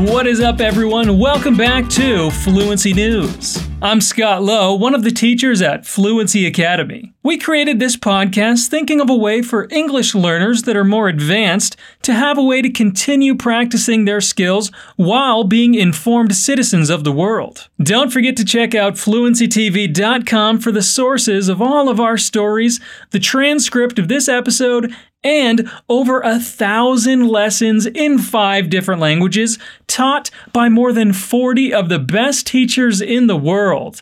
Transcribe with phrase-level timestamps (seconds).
[0.00, 1.18] What is up, everyone?
[1.18, 3.62] Welcome back to Fluency News.
[3.82, 7.12] I'm Scott Lowe, one of the teachers at Fluency Academy.
[7.22, 11.76] We created this podcast thinking of a way for English learners that are more advanced
[12.00, 17.12] to have a way to continue practicing their skills while being informed citizens of the
[17.12, 17.68] world.
[17.78, 22.80] Don't forget to check out fluencytv.com for the sources of all of our stories,
[23.10, 24.90] the transcript of this episode,
[25.22, 31.90] and over a thousand lessons in five different languages taught by more than 40 of
[31.90, 34.00] the best teachers in the world.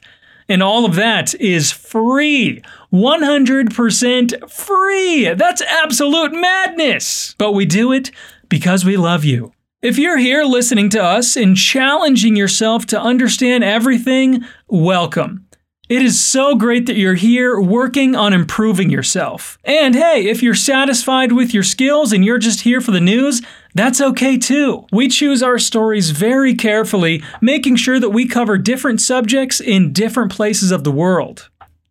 [0.48, 2.62] And all of that is free.
[2.92, 5.34] 100% free.
[5.34, 7.34] That's absolute madness.
[7.38, 8.10] But we do it
[8.48, 9.52] because we love you.
[9.80, 15.46] If you're here listening to us and challenging yourself to understand everything, welcome.
[15.88, 19.56] It is so great that you're here working on improving yourself.
[19.64, 23.40] And hey, if you're satisfied with your skills and you're just here for the news,
[23.74, 24.86] that's okay too.
[24.92, 30.30] We choose our stories very carefully, making sure that we cover different subjects in different
[30.30, 31.48] places of the world.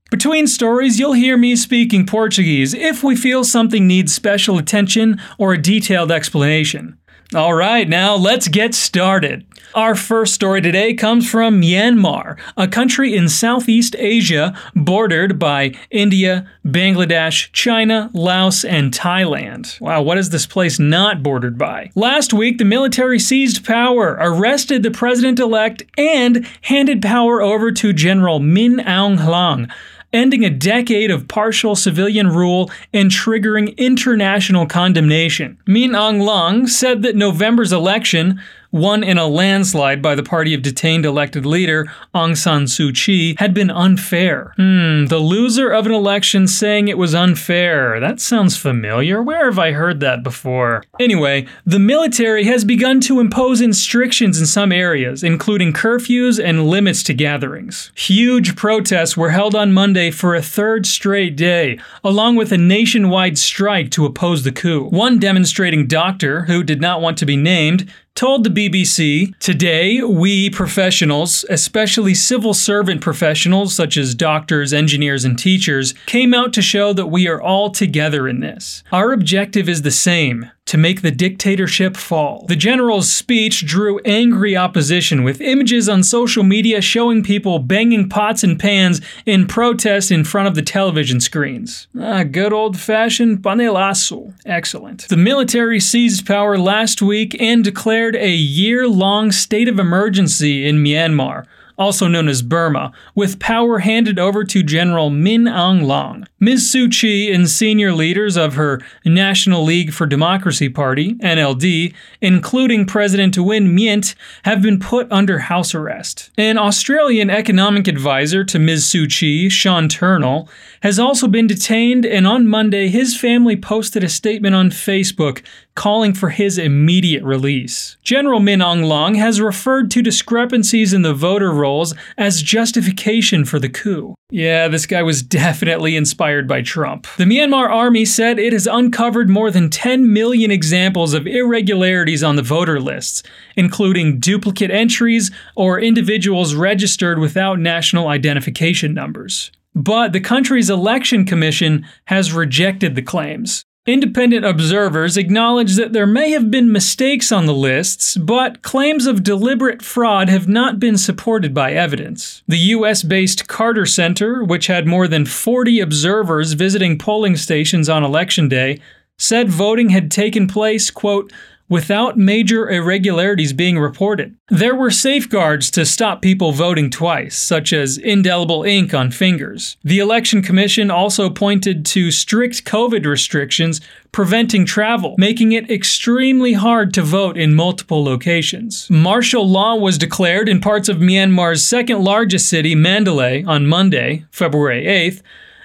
[0.10, 5.52] Between stories, you'll hear me speaking Portuguese if we feel something needs special attention or
[5.52, 6.98] a detailed explanation.
[7.36, 9.46] All right, now let's get started.
[9.76, 16.50] Our first story today comes from Myanmar, a country in Southeast Asia bordered by India,
[16.66, 19.80] Bangladesh, China, Laos, and Thailand.
[19.82, 21.92] Wow, what is this place not bordered by?
[21.96, 27.92] Last week, the military seized power, arrested the president elect, and handed power over to
[27.92, 29.70] General Min Aung Hlaing
[30.14, 35.58] ending a decade of partial civilian rule and triggering international condemnation.
[35.68, 38.42] Min Aung Hlaing said that November's election
[38.72, 43.36] won in a landslide by the party of detained elected leader Aung San Suu Kyi,
[43.40, 44.54] had been unfair.
[44.58, 48.00] Hmm, the loser of an election saying it was unfair.
[48.00, 49.22] That sounds familiar.
[49.22, 50.84] Where have I heard that before?
[51.00, 57.04] Anyway, the military has begun to impose restrictions in some areas, including curfews and limits
[57.04, 57.92] to gatherings.
[57.96, 63.38] Huge protests were held on Monday for a third straight day, along with a nationwide
[63.38, 64.84] strike to oppose the coup.
[64.90, 70.50] One demonstrating doctor, who did not want to be named, told the BBC Today, we
[70.50, 76.94] professionals, especially civil servant professionals such as doctors, engineers, and teachers, came out to show
[76.94, 78.84] that we are all together in this.
[78.92, 82.46] Our objective is the same to make the dictatorship fall.
[82.48, 88.44] The general's speech drew angry opposition, with images on social media showing people banging pots
[88.44, 91.88] and pans in protest in front of the television screens.
[92.00, 94.34] Ah, good old fashioned panelazo.
[94.46, 95.08] Excellent.
[95.08, 100.84] The military seized power last week and declared a year long state of emergency in
[100.84, 101.46] Myanmar
[101.78, 106.26] also known as Burma, with power handed over to General Min Aung Hlaing.
[106.40, 106.72] Ms.
[106.72, 113.38] Suu Kyi and senior leaders of her National League for Democracy Party, NLD, including President
[113.38, 116.30] Win Myint, have been put under house arrest.
[116.38, 118.86] An Australian economic advisor to Ms.
[118.86, 120.50] Suu Kyi, Sean Turnell,
[120.82, 125.44] has also been detained, and on Monday, his family posted a statement on Facebook
[125.78, 127.96] calling for his immediate release.
[128.04, 133.60] General Min Aung Hlaing has referred to discrepancies in the voter rolls as justification for
[133.60, 134.16] the coup.
[134.30, 137.08] Yeah, this guy was definitely inspired by Trump.
[137.18, 142.36] The Myanmar army said it has uncovered more than 10 million examples of irregularities on
[142.36, 143.24] the voter lists,
[143.56, 149.52] including duplicate entries or individuals registered without national identification numbers.
[149.76, 153.64] But the country's election commission has rejected the claims.
[153.88, 159.24] Independent observers acknowledge that there may have been mistakes on the lists, but claims of
[159.24, 162.44] deliberate fraud have not been supported by evidence.
[162.50, 168.04] The US based Carter Center, which had more than 40 observers visiting polling stations on
[168.04, 168.82] election day,
[169.18, 171.32] said voting had taken place, quote,
[171.70, 174.36] without major irregularities being reported.
[174.50, 179.78] There were safeguards to stop people voting twice, such as indelible ink on fingers.
[179.84, 183.82] The Election Commission also pointed to strict COVID restrictions
[184.12, 188.90] preventing travel, making it extremely hard to vote in multiple locations.
[188.90, 194.86] Martial law was declared in parts of Myanmar's second largest city, Mandalay, on Monday, February
[194.86, 195.22] 8th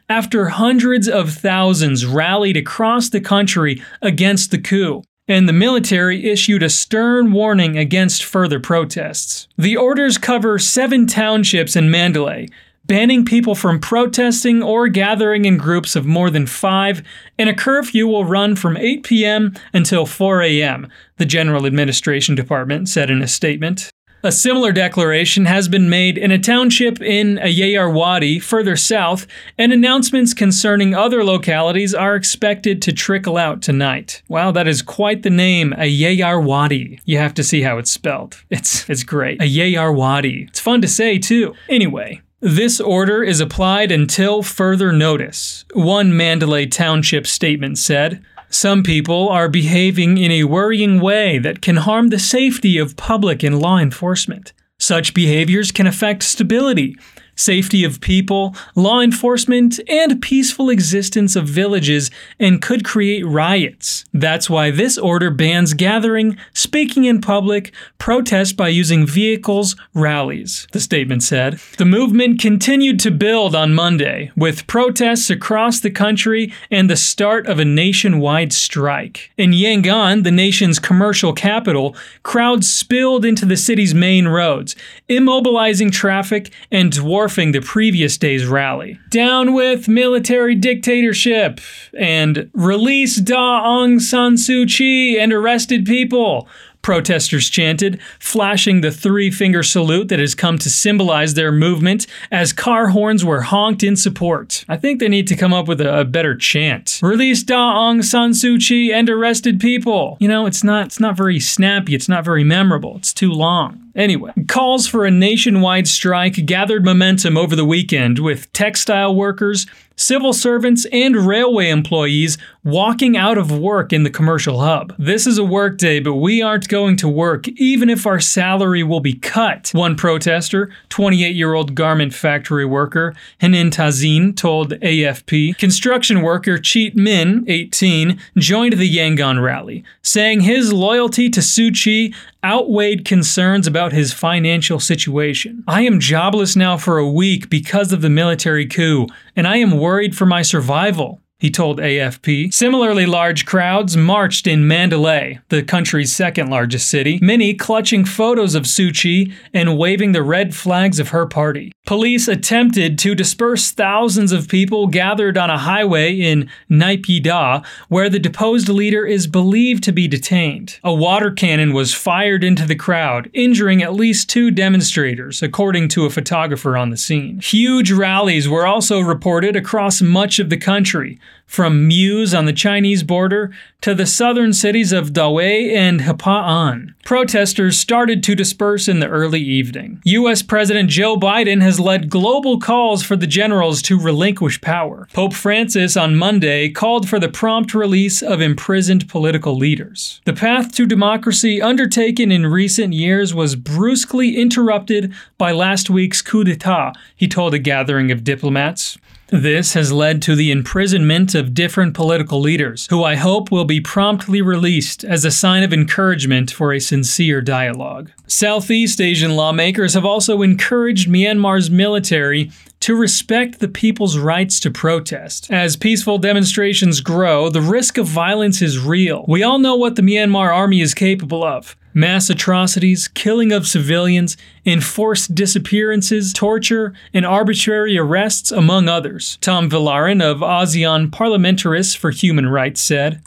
[0.08, 6.62] after hundreds of thousands rallied across the country against the coup and the military issued
[6.62, 9.48] a stern warning against further protests.
[9.56, 12.48] The orders cover seven townships in Mandalay,
[12.84, 17.02] banning people from protesting or gathering in groups of more than five,
[17.38, 19.54] and a curfew will run from 8 p.m.
[19.72, 20.88] until 4 a.m.,
[21.18, 23.90] the General Administration Department said in a statement.
[24.24, 29.26] A similar declaration has been made in a township in Ayeyarwady, further south,
[29.58, 34.22] and announcements concerning other localities are expected to trickle out tonight.
[34.28, 37.00] Wow, that is quite the name, Ayeyarwady.
[37.04, 38.40] You have to see how it's spelled.
[38.48, 39.40] It's it's great.
[39.40, 40.46] Ayeyarwady.
[40.46, 41.56] It's fun to say too.
[41.68, 48.24] Anyway, this order is applied until further notice, one Mandalay Township statement said.
[48.52, 53.42] Some people are behaving in a worrying way that can harm the safety of public
[53.42, 54.52] and law enforcement.
[54.78, 56.94] Such behaviors can affect stability,
[57.34, 64.04] safety of people, law enforcement, and peaceful existence of villages and could create riots.
[64.12, 70.80] That's why this order bans gathering, speaking in public, protest by using vehicles, rallies, the
[70.80, 71.58] statement said.
[71.78, 77.46] The movement continued to build on Monday, with protests across the country and the start
[77.46, 79.30] of a nationwide strike.
[79.36, 84.76] In Yangon, the nation's commercial capital, crowds spilled into the city's main roads,
[85.08, 88.98] immobilizing traffic and dwarfing dwarfing the previous day's rally.
[89.08, 91.60] Down with military dictatorship
[91.96, 96.48] and release Daw Aung San Suu Kyi and arrested people
[96.82, 102.52] protesters chanted, flashing the three finger salute that has come to symbolize their movement as
[102.52, 104.64] car horns were honked in support.
[104.68, 106.98] I think they need to come up with a, a better chant.
[107.02, 110.16] Release Daw Aung San Suu Kyi and arrested people.
[110.20, 113.78] You know, it's not it's not very snappy, it's not very memorable, it's too long.
[113.94, 119.66] Anyway, calls for a nationwide strike gathered momentum over the weekend with textile workers,
[119.96, 124.94] civil servants, and railway employees walking out of work in the commercial hub.
[124.98, 128.82] This is a work day, but we aren't going to work even if our salary
[128.82, 135.58] will be cut, one protester, 28 year old garment factory worker, Hnin Thazin, told AFP.
[135.58, 142.14] Construction worker Chit Min, 18, joined the Yangon rally, saying his loyalty to Suu Kyi
[142.44, 145.64] outweighed concerns about his financial situation.
[145.66, 149.06] I am jobless now for a week because of the military coup,
[149.36, 152.54] and I am worried for my survival he told AFP.
[152.54, 158.62] Similarly large crowds marched in Mandalay, the country's second largest city, many clutching photos of
[158.62, 161.72] Suu Kyi and waving the red flags of her party.
[161.84, 168.20] Police attempted to disperse thousands of people gathered on a highway in Naypyidaw, where the
[168.20, 170.78] deposed leader is believed to be detained.
[170.84, 176.06] A water cannon was fired into the crowd, injuring at least two demonstrators, according to
[176.06, 177.40] a photographer on the scene.
[177.40, 181.18] Huge rallies were also reported across much of the country,
[181.52, 183.52] from Muse on the Chinese border
[183.82, 186.94] to the southern cities of Dawei and Hpa-An.
[187.04, 190.00] Protesters started to disperse in the early evening.
[190.04, 195.08] US President Joe Biden has led global calls for the generals to relinquish power.
[195.12, 200.22] Pope Francis on Monday called for the prompt release of imprisoned political leaders.
[200.24, 206.44] The path to democracy undertaken in recent years was brusquely interrupted by last week's coup
[206.44, 208.96] d'etat, he told a gathering of diplomats.
[209.28, 213.80] This has led to the imprisonment of different political leaders, who I hope will be
[213.80, 218.10] promptly released as a sign of encouragement for a sincere dialogue.
[218.26, 222.50] Southeast Asian lawmakers have also encouraged Myanmar's military
[222.82, 225.50] to respect the people's rights to protest.
[225.50, 229.24] As peaceful demonstrations grow, the risk of violence is real.
[229.28, 234.36] We all know what the Myanmar army is capable of mass atrocities, killing of civilians,
[234.64, 239.38] enforced disappearances, torture, and arbitrary arrests, among others.
[239.40, 243.22] Tom Villarin of ASEAN Parlamentarists for Human Rights said.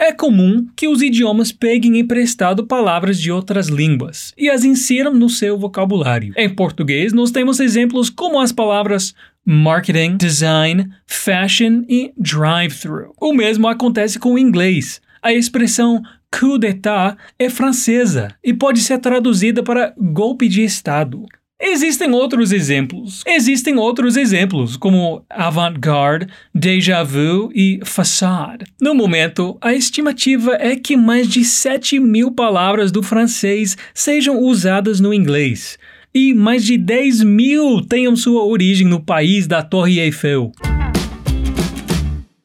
[0.00, 5.28] É comum que os idiomas peguem emprestado palavras de outras línguas e as inseram no
[5.28, 6.32] seu vocabulário.
[6.38, 9.14] Em português, nós temos exemplos como as palavras
[9.44, 13.12] marketing, design, fashion e drive-thru.
[13.20, 15.02] O mesmo acontece com o inglês.
[15.20, 21.26] A expressão coup d'état é francesa e pode ser traduzida para golpe de Estado.
[21.62, 23.22] Existem outros exemplos.
[23.26, 28.64] Existem outros exemplos, como avant-garde, déjà vu e façade.
[28.80, 35.00] No momento, a estimativa é que mais de 7 mil palavras do francês sejam usadas
[35.00, 35.78] no inglês,
[36.14, 40.52] e mais de 10 mil tenham sua origem no país da Torre Eiffel.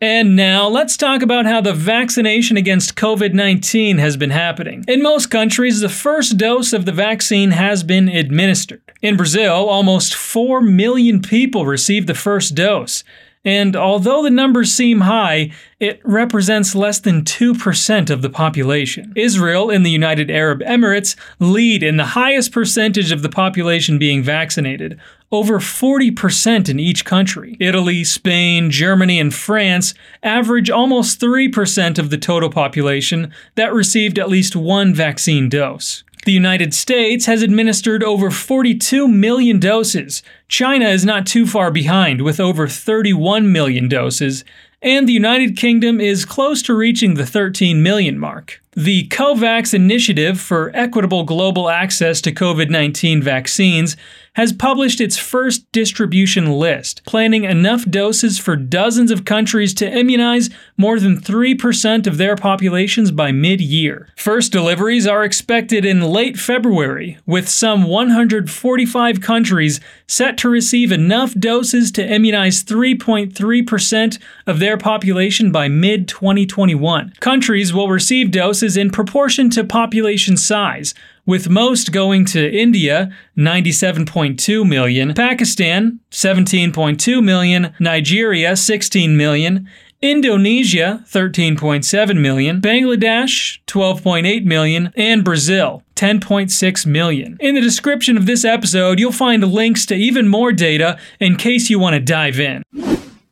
[0.08, 4.86] And now let's talk about how the vaccination against COVID 19 has been happening.
[4.88, 8.84] In most countries, the first dose of the vaccine has been administered.
[9.02, 13.04] In Brazil, almost 4 million people received the first dose.
[13.46, 19.12] And although the numbers seem high, it represents less than 2% of the population.
[19.16, 24.22] Israel and the United Arab Emirates lead in the highest percentage of the population being
[24.22, 25.00] vaccinated,
[25.36, 27.58] over 40% in each country.
[27.60, 34.30] Italy, Spain, Germany, and France average almost 3% of the total population that received at
[34.30, 36.04] least one vaccine dose.
[36.26, 40.24] The United States has administered over 42 million doses.
[40.48, 44.44] China is not too far behind with over 31 million doses,
[44.82, 48.60] and the United Kingdom is close to reaching the 13 million mark.
[48.76, 53.96] The COVAX initiative for equitable global access to COVID 19 vaccines
[54.36, 60.50] has published its first distribution list, planning enough doses for dozens of countries to immunize
[60.78, 64.10] more than 3% of their populations by mid year.
[64.16, 71.34] First deliveries are expected in late February, with some 145 countries set to receive enough
[71.34, 77.14] doses to immunize 3.3% of their population by mid 2021.
[77.20, 80.94] Countries will receive doses in proportion to population size
[81.26, 89.68] with most going to India, 97.2 million, Pakistan, 17.2 million, Nigeria, 16 million,
[90.02, 97.38] Indonesia, 13.7 million, Bangladesh, 12.8 million, and Brazil, 10.6 million.
[97.40, 101.70] In the description of this episode, you'll find links to even more data in case
[101.70, 102.64] you want to dive in.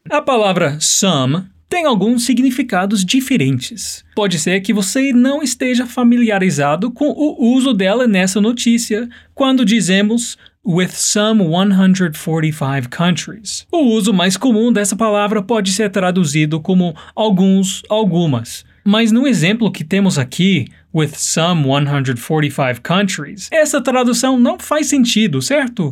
[0.09, 4.06] A palavra some tem alguns significados diferentes.
[4.15, 10.38] Pode ser que você não esteja familiarizado com o uso dela nessa notícia quando dizemos
[10.63, 13.65] with some 145 countries.
[13.72, 18.63] O uso mais comum dessa palavra pode ser traduzido como alguns, algumas.
[18.84, 25.42] Mas no exemplo que temos aqui, with some 145 countries, essa tradução não faz sentido,
[25.42, 25.92] certo?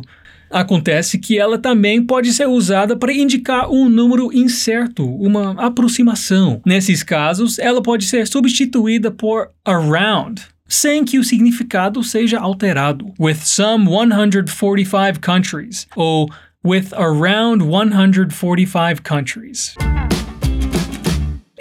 [0.52, 6.60] Acontece que ela também pode ser usada para indicar um número incerto, uma aproximação.
[6.64, 13.12] Nesses casos, ela pode ser substituída por around, sem que o significado seja alterado.
[13.18, 16.28] With some 145 countries, ou
[16.64, 19.74] with around 145 countries.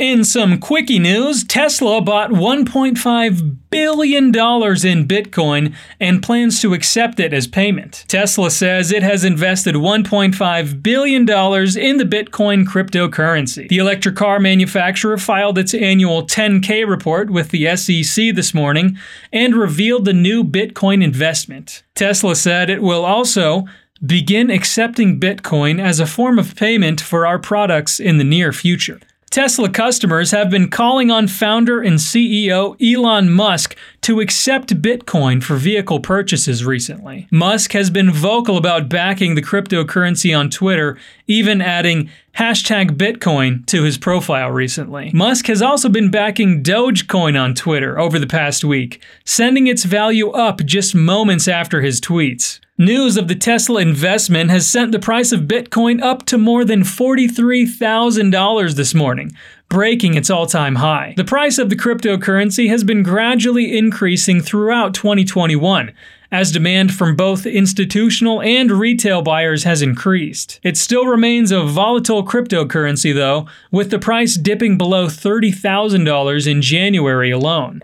[0.01, 7.33] In some quickie news, Tesla bought $1.5 billion in Bitcoin and plans to accept it
[7.33, 8.05] as payment.
[8.07, 13.69] Tesla says it has invested $1.5 billion in the Bitcoin cryptocurrency.
[13.69, 18.97] The electric car manufacturer filed its annual 10K report with the SEC this morning
[19.31, 21.83] and revealed the new Bitcoin investment.
[21.93, 23.65] Tesla said it will also
[24.03, 28.99] begin accepting Bitcoin as a form of payment for our products in the near future.
[29.31, 35.55] Tesla customers have been calling on founder and CEO Elon Musk to accept Bitcoin for
[35.55, 37.29] vehicle purchases recently.
[37.31, 40.97] Musk has been vocal about backing the cryptocurrency on Twitter,
[41.27, 45.11] even adding hashtag Bitcoin to his profile recently.
[45.13, 50.31] Musk has also been backing Dogecoin on Twitter over the past week, sending its value
[50.31, 52.59] up just moments after his tweets.
[52.81, 56.81] News of the Tesla investment has sent the price of Bitcoin up to more than
[56.81, 59.37] $43,000 this morning,
[59.69, 61.13] breaking its all time high.
[61.15, 65.93] The price of the cryptocurrency has been gradually increasing throughout 2021
[66.31, 70.59] as demand from both institutional and retail buyers has increased.
[70.63, 77.29] It still remains a volatile cryptocurrency, though, with the price dipping below $30,000 in January
[77.29, 77.81] alone.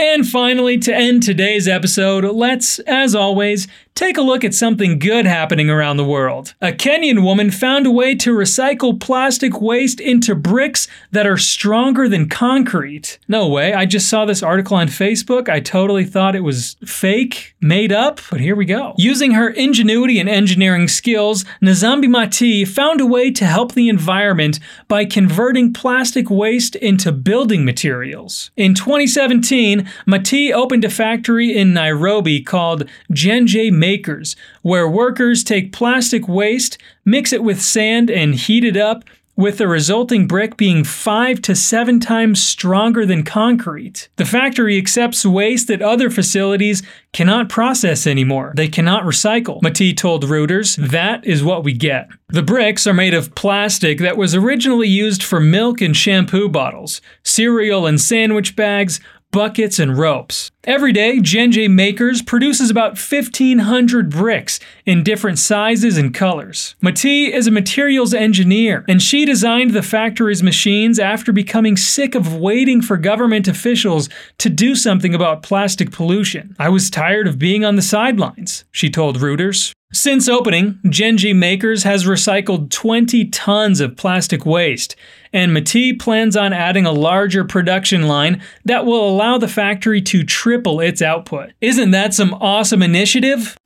[0.00, 5.26] And finally, to end today's episode, let's, as always, take a look at something good
[5.26, 6.54] happening around the world.
[6.60, 12.08] A Kenyan woman found a way to recycle plastic waste into bricks that are stronger
[12.08, 13.18] than concrete.
[13.28, 15.48] No way, I just saw this article on Facebook.
[15.48, 18.94] I totally thought it was fake, made up, but here we go.
[18.96, 24.60] Using her ingenuity and engineering skills, Nzambi Matee found a way to help the environment
[24.88, 28.50] by converting plastic waste into building materials.
[28.56, 36.28] In 2017, Mati opened a factory in Nairobi called Gjenge makers, where workers take plastic
[36.28, 39.02] waste, mix it with sand, and heat it up,
[39.40, 44.10] with the resulting brick being five to seven times stronger than concrete.
[44.16, 46.82] The factory accepts waste that other facilities
[47.14, 48.52] cannot process anymore.
[48.54, 49.62] They cannot recycle.
[49.62, 52.10] Matee told Reuters, that is what we get.
[52.28, 57.00] The bricks are made of plastic that was originally used for milk and shampoo bottles,
[57.22, 60.50] cereal and sandwich bags, buckets, and ropes.
[60.64, 66.76] Every day, Gjenge Makers produces about 1,500 bricks in different sizes and colors.
[66.82, 72.34] Matee is a materials engineer, and she designed the factory's machines after becoming sick of
[72.34, 74.08] waiting for government officials
[74.38, 76.54] to do something about plastic pollution.
[76.58, 79.72] I was tired of being on the sidelines, she told Reuters.
[79.92, 84.94] Since opening, Genji Makers has recycled 20 tons of plastic waste,
[85.32, 90.22] and Mati plans on adding a larger production line that will allow the factory to
[90.22, 91.50] triple its output.
[91.60, 93.56] Isn't that some awesome initiative?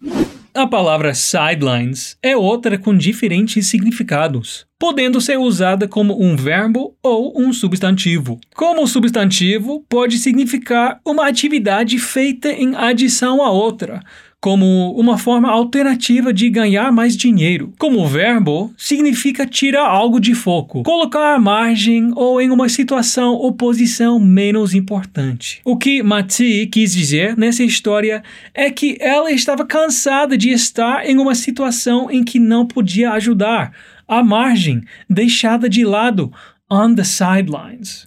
[0.54, 7.38] A palavra sidelines é outra com diferentes significados, podendo ser usada como um verbo ou
[7.38, 8.40] um substantivo.
[8.54, 14.00] Como substantivo, pode significar uma atividade feita em adição a outra,
[14.45, 17.73] como uma forma alternativa de ganhar mais dinheiro.
[17.79, 23.55] Como verbo, significa tirar algo de foco, colocar à margem ou em uma situação ou
[23.55, 25.63] posição menos importante.
[25.65, 28.23] O que Mati quis dizer nessa história
[28.53, 33.73] é que ela estava cansada de estar em uma situação em que não podia ajudar,
[34.07, 36.31] à margem, deixada de lado,
[36.71, 38.07] on the sidelines.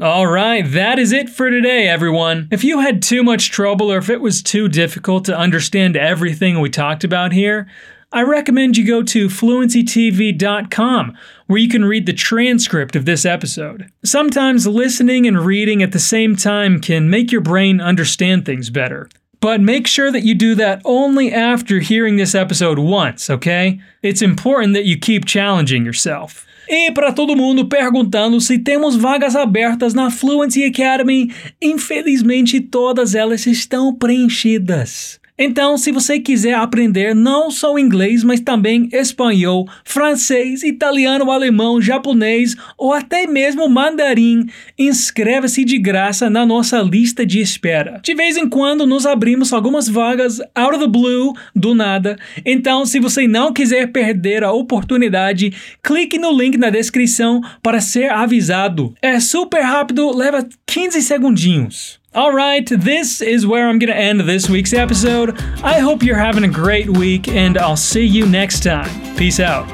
[0.00, 2.46] All right, that is it for today, everyone.
[2.52, 6.60] If you had too much trouble or if it was too difficult to understand everything
[6.60, 7.66] we talked about here,
[8.12, 13.90] I recommend you go to fluencytv.com where you can read the transcript of this episode.
[14.04, 19.08] Sometimes listening and reading at the same time can make your brain understand things better.
[19.40, 23.80] But make sure that you do that only after hearing this episode once, okay?
[24.02, 26.46] It's important that you keep challenging yourself.
[26.68, 31.32] E para todo mundo perguntando se temos vagas abertas na Fluency Academy,
[31.62, 35.18] infelizmente todas elas estão preenchidas.
[35.38, 42.56] Então, se você quiser aprender não só inglês, mas também espanhol, francês, italiano, alemão, japonês
[42.76, 48.00] ou até mesmo mandarim, inscreva-se de graça na nossa lista de espera.
[48.02, 52.18] De vez em quando nos abrimos algumas vagas out of the blue, do nada.
[52.44, 55.52] Então, se você não quiser perder a oportunidade,
[55.82, 58.94] clique no link na descrição para ser avisado.
[59.00, 61.97] É super rápido, leva 15 segundinhos.
[62.14, 65.38] All right, this is where I'm going to end this week's episode.
[65.62, 69.16] I hope you're having a great week, and I'll see you next time.
[69.16, 69.68] Peace out.